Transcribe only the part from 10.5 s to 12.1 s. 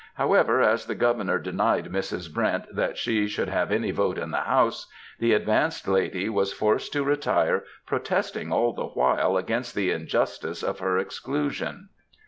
of her exclusion.